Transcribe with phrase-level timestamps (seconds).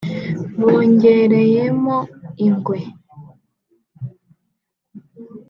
[0.59, 1.97] bongereyemo
[2.45, 2.77] ingwe